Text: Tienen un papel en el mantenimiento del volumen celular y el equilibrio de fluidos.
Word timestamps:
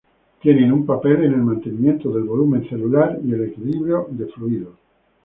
Tienen 0.41 0.71
un 0.73 0.83
papel 0.83 1.25
en 1.25 1.33
el 1.35 1.43
mantenimiento 1.43 2.11
del 2.11 2.23
volumen 2.23 2.67
celular 2.67 3.19
y 3.23 3.33
el 3.33 3.43
equilibrio 3.49 4.07
de 4.09 4.25
fluidos. 4.25 4.73